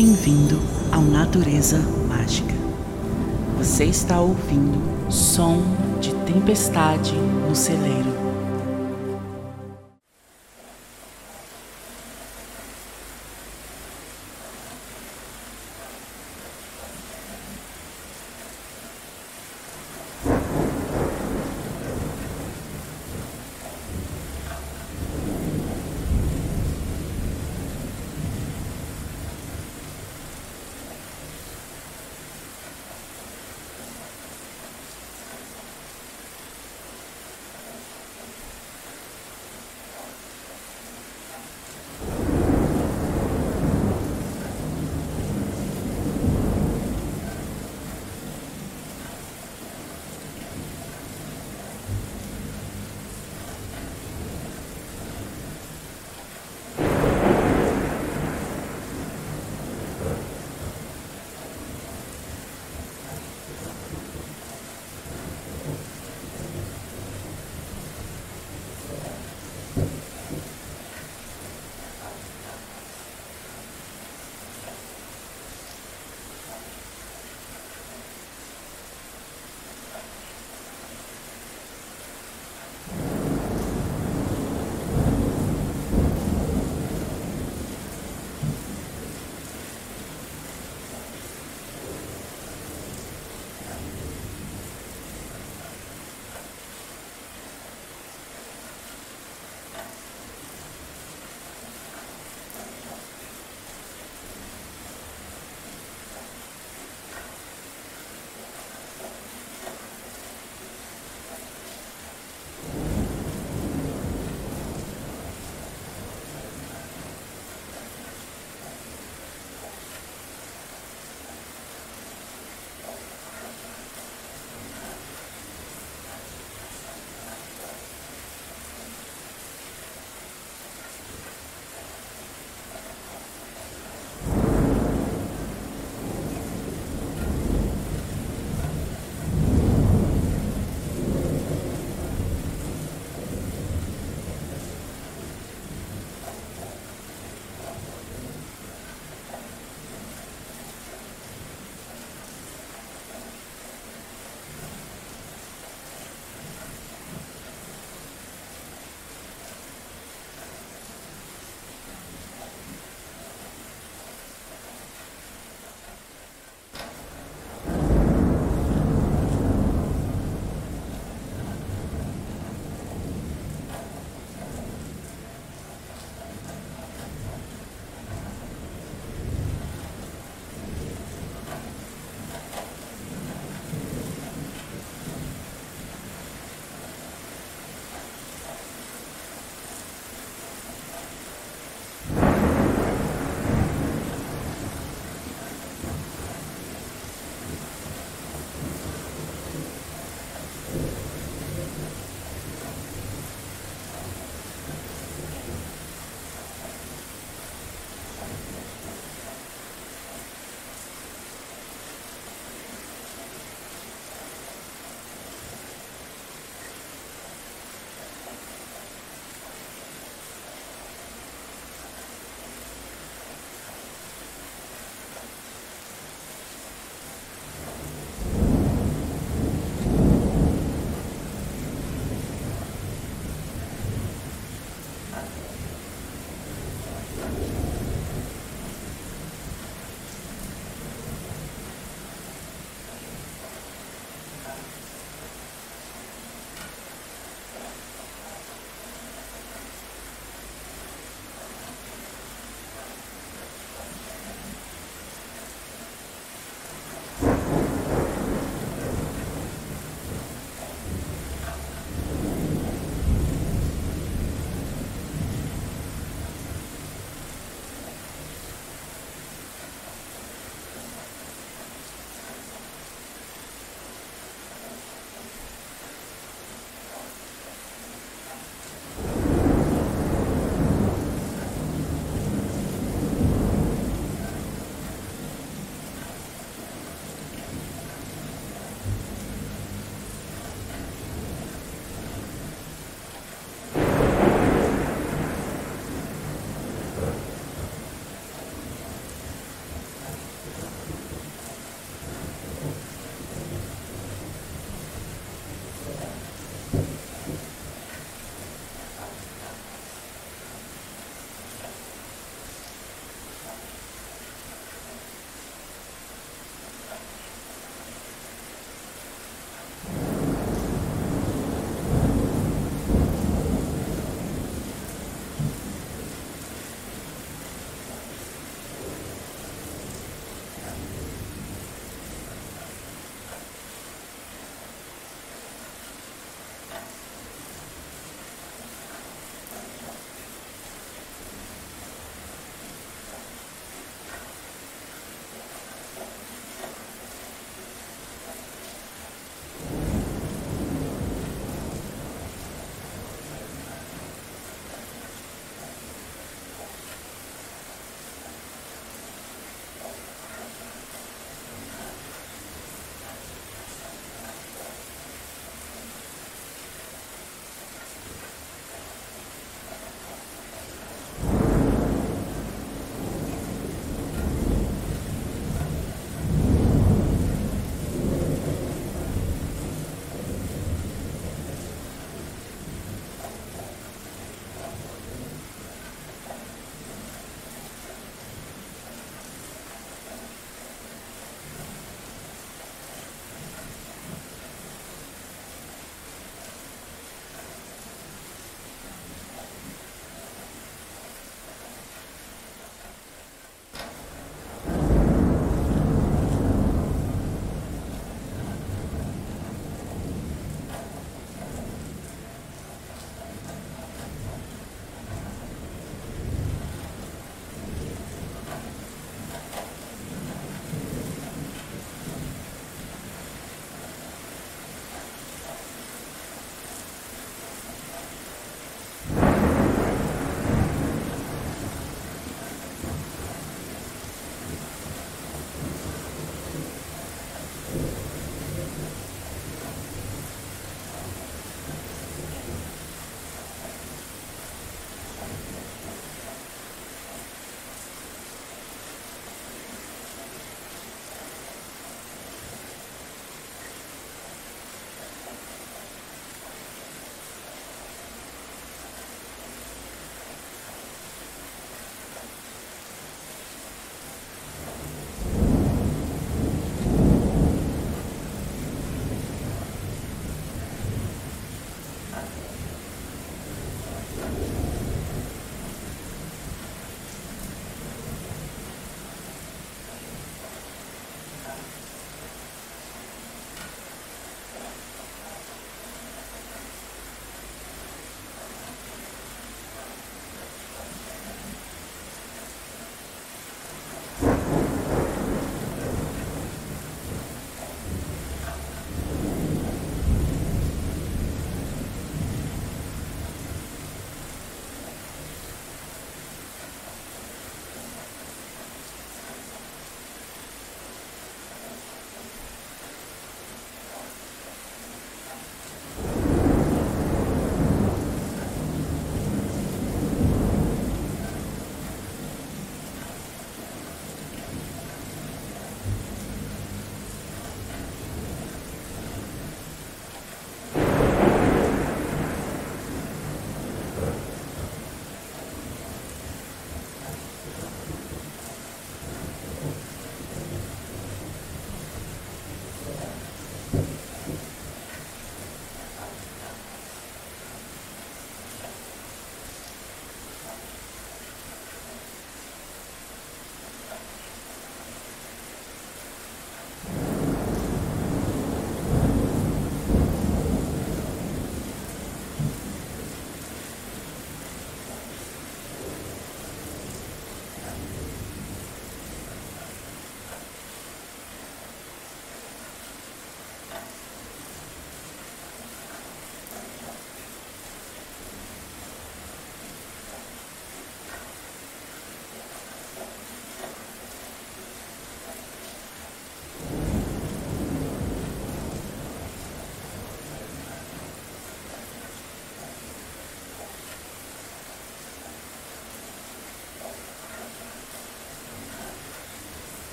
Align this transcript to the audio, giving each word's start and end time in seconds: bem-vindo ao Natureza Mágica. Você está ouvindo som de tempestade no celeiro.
bem-vindo 0.00 0.60
ao 0.92 1.02
Natureza 1.02 1.80
Mágica. 2.06 2.54
Você 3.56 3.84
está 3.86 4.20
ouvindo 4.20 5.10
som 5.10 5.60
de 6.00 6.14
tempestade 6.24 7.12
no 7.14 7.52
celeiro. 7.52 8.27